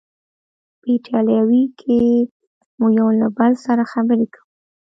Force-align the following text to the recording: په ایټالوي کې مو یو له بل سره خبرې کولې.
په 0.79 0.87
ایټالوي 0.93 1.63
کې 1.79 1.99
مو 2.79 2.87
یو 2.99 3.09
له 3.19 3.27
بل 3.37 3.51
سره 3.65 3.83
خبرې 3.91 4.25
کولې. 4.33 4.47